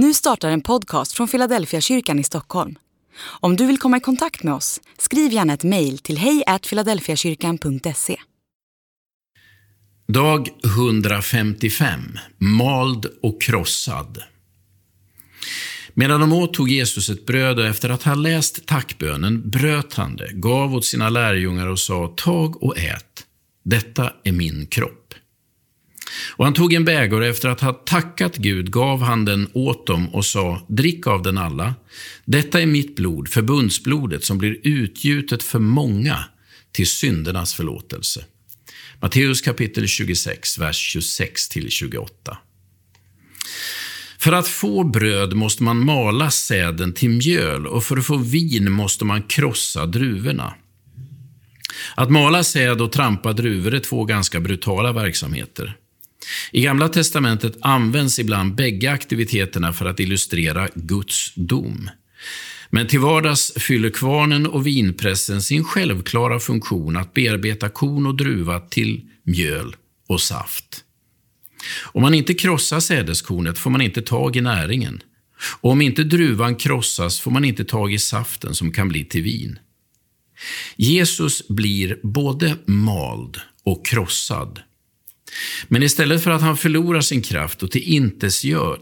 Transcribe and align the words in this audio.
Nu 0.00 0.14
startar 0.14 0.50
en 0.50 0.60
podcast 0.60 1.12
från 1.12 1.28
Philadelphia 1.28 1.80
kyrkan 1.80 2.18
i 2.18 2.24
Stockholm. 2.24 2.78
Om 3.20 3.56
du 3.56 3.66
vill 3.66 3.78
komma 3.78 3.96
i 3.96 4.00
kontakt 4.00 4.42
med 4.42 4.54
oss, 4.54 4.80
skriv 4.98 5.32
gärna 5.32 5.52
ett 5.52 5.64
mejl 5.64 5.98
till 5.98 6.18
hejfiladelfiakyrkan.se. 6.18 8.16
Dag 10.08 10.48
155. 10.64 12.18
Mald 12.38 13.06
och 13.22 13.42
krossad. 13.42 14.22
Medan 15.94 16.20
de 16.20 16.32
åt 16.32 16.54
tog 16.54 16.70
Jesus 16.70 17.10
ett 17.10 17.26
bröd 17.26 17.58
och 17.58 17.66
efter 17.66 17.90
att 17.90 18.02
ha 18.02 18.14
läst 18.14 18.66
tackbönen 18.66 19.50
bröt 19.50 19.94
han 19.94 20.16
det, 20.16 20.30
gav 20.32 20.74
åt 20.74 20.84
sina 20.84 21.08
lärjungar 21.08 21.66
och 21.66 21.78
sa, 21.78 22.14
tag 22.16 22.62
och 22.62 22.78
ät. 22.78 23.26
Detta 23.64 24.12
är 24.24 24.32
min 24.32 24.66
kropp. 24.66 25.07
Och 26.36 26.44
han 26.44 26.54
tog 26.54 26.72
en 26.72 26.84
bägare 26.84 27.20
och 27.20 27.26
efter 27.26 27.48
att 27.48 27.60
ha 27.60 27.72
tackat 27.72 28.36
Gud 28.36 28.70
gav 28.70 29.02
han 29.02 29.24
den 29.24 29.50
åt 29.52 29.86
dem 29.86 30.08
och 30.08 30.26
sa, 30.26 30.66
drick 30.68 31.06
av 31.06 31.22
den 31.22 31.38
alla. 31.38 31.74
Detta 32.24 32.60
är 32.60 32.66
mitt 32.66 32.96
blod, 32.96 33.28
förbundsblodet, 33.28 34.24
som 34.24 34.38
blir 34.38 34.56
utgjutet 34.62 35.42
för 35.42 35.58
många 35.58 36.24
till 36.72 36.86
syndernas 36.86 37.54
förlåtelse. 37.54 38.24
Matteus 39.00 39.40
kapitel 39.40 39.86
26, 39.86 40.58
vers 40.58 40.96
26-28. 40.96 42.08
För 44.18 44.32
att 44.32 44.48
få 44.48 44.84
bröd 44.84 45.34
måste 45.34 45.62
man 45.62 45.84
mala 45.84 46.30
säden 46.30 46.92
till 46.92 47.10
mjöl 47.10 47.66
och 47.66 47.84
för 47.84 47.96
att 47.96 48.06
få 48.06 48.16
vin 48.16 48.72
måste 48.72 49.04
man 49.04 49.22
krossa 49.22 49.86
druvorna. 49.86 50.54
Att 51.94 52.10
mala 52.10 52.44
säd 52.44 52.80
och 52.80 52.92
trampa 52.92 53.32
druvor 53.32 53.74
är 53.74 53.80
två 53.80 54.04
ganska 54.04 54.40
brutala 54.40 54.92
verksamheter. 54.92 55.76
I 56.52 56.62
Gamla 56.62 56.88
testamentet 56.88 57.56
används 57.60 58.18
ibland 58.18 58.54
bägge 58.54 58.90
aktiviteterna 58.90 59.72
för 59.72 59.86
att 59.86 60.00
illustrera 60.00 60.68
Guds 60.74 61.34
dom. 61.34 61.90
Men 62.70 62.86
till 62.86 63.00
vardags 63.00 63.52
fyller 63.56 63.90
kvarnen 63.90 64.46
och 64.46 64.66
vinpressen 64.66 65.42
sin 65.42 65.64
självklara 65.64 66.40
funktion 66.40 66.96
att 66.96 67.14
bearbeta 67.14 67.68
korn 67.68 68.06
och 68.06 68.16
druva 68.16 68.60
till 68.60 69.02
mjöl 69.22 69.76
och 70.08 70.20
saft. 70.20 70.84
Om 71.82 72.02
man 72.02 72.14
inte 72.14 72.34
krossar 72.34 72.80
sädeskornet 72.80 73.58
får 73.58 73.70
man 73.70 73.80
inte 73.80 74.02
tag 74.02 74.36
i 74.36 74.40
näringen. 74.40 75.02
Och 75.60 75.70
om 75.70 75.80
inte 75.80 76.04
druvan 76.04 76.56
krossas 76.56 77.20
får 77.20 77.30
man 77.30 77.44
inte 77.44 77.64
tag 77.64 77.92
i 77.92 77.98
saften 77.98 78.54
som 78.54 78.72
kan 78.72 78.88
bli 78.88 79.04
till 79.04 79.22
vin. 79.22 79.58
Jesus 80.76 81.48
blir 81.48 81.98
både 82.02 82.56
mald 82.66 83.36
och 83.64 83.86
krossad. 83.86 84.62
Men 85.68 85.82
istället 85.82 86.24
för 86.24 86.30
att 86.30 86.42
han 86.42 86.56
förlorar 86.56 87.00
sin 87.00 87.22
kraft 87.22 87.62
och 87.62 87.70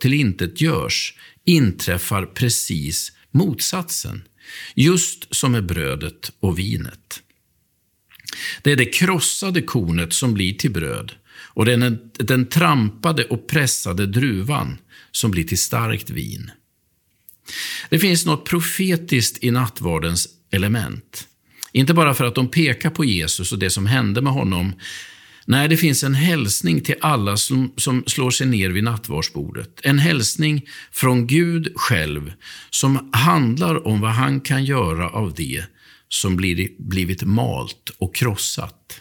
tillintetgörs 0.00 1.14
inträffar 1.44 2.26
precis 2.26 3.12
motsatsen, 3.30 4.22
just 4.74 5.34
som 5.34 5.52
med 5.52 5.66
brödet 5.66 6.32
och 6.40 6.58
vinet. 6.58 7.22
Det 8.62 8.72
är 8.72 8.76
det 8.76 8.84
krossade 8.84 9.62
kornet 9.62 10.12
som 10.12 10.34
blir 10.34 10.54
till 10.54 10.70
bröd 10.70 11.12
och 11.54 11.64
det 11.64 11.72
är 11.72 11.76
den, 11.76 12.10
den 12.12 12.46
trampade 12.46 13.24
och 13.24 13.48
pressade 13.48 14.06
druvan 14.06 14.78
som 15.10 15.30
blir 15.30 15.44
till 15.44 15.58
starkt 15.58 16.10
vin. 16.10 16.50
Det 17.90 17.98
finns 17.98 18.26
något 18.26 18.44
profetiskt 18.44 19.44
i 19.44 19.50
nattvardens 19.50 20.28
element. 20.50 21.28
Inte 21.72 21.94
bara 21.94 22.14
för 22.14 22.24
att 22.24 22.34
de 22.34 22.50
pekar 22.50 22.90
på 22.90 23.04
Jesus 23.04 23.52
och 23.52 23.58
det 23.58 23.70
som 23.70 23.86
hände 23.86 24.20
med 24.20 24.32
honom. 24.32 24.72
Nej, 25.46 25.68
det 25.68 25.76
finns 25.76 26.04
en 26.04 26.14
hälsning 26.14 26.80
till 26.80 26.94
alla 27.00 27.36
som, 27.36 27.72
som 27.76 28.04
slår 28.06 28.30
sig 28.30 28.46
ner 28.46 28.70
vid 28.70 28.84
nattvardsbordet. 28.84 29.80
En 29.82 29.98
hälsning 29.98 30.66
från 30.92 31.26
Gud 31.26 31.72
själv 31.76 32.32
som 32.70 33.10
handlar 33.12 33.86
om 33.86 34.00
vad 34.00 34.10
han 34.10 34.40
kan 34.40 34.64
göra 34.64 35.10
av 35.10 35.34
det 35.34 35.64
som 36.08 36.36
blivit 36.78 37.22
malt 37.22 37.90
och 37.98 38.14
krossat. 38.14 39.00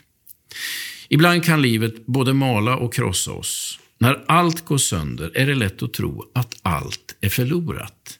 Ibland 1.10 1.46
kan 1.46 1.62
livet 1.62 2.06
både 2.06 2.34
mala 2.34 2.78
och 2.78 2.94
krossa 2.94 3.32
oss. 3.32 3.80
När 4.00 4.24
allt 4.28 4.66
går 4.66 4.78
sönder 4.78 5.32
är 5.36 5.48
det 5.48 5.56
lätt 5.56 5.84
att 5.84 5.94
tro 5.94 6.32
att 6.36 6.56
allt 6.62 7.16
är 7.22 7.30
förlorat. 7.30 8.20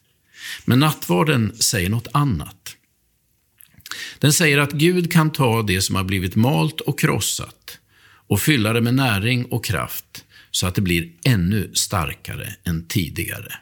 Men 0.64 0.78
nattvarden 0.78 1.56
säger 1.56 1.90
något 1.90 2.08
annat. 2.12 2.76
Den 4.18 4.32
säger 4.32 4.58
att 4.58 4.72
Gud 4.72 5.12
kan 5.12 5.30
ta 5.30 5.62
det 5.62 5.80
som 5.80 5.96
har 5.96 6.04
blivit 6.04 6.36
malt 6.36 6.80
och 6.80 6.98
krossat 6.98 7.78
och 8.32 8.40
fylla 8.40 8.72
det 8.72 8.80
med 8.80 8.94
näring 8.94 9.44
och 9.44 9.64
kraft 9.64 10.24
så 10.50 10.66
att 10.66 10.74
det 10.74 10.80
blir 10.80 11.10
ännu 11.24 11.70
starkare 11.74 12.54
än 12.64 12.88
tidigare. 12.88 13.52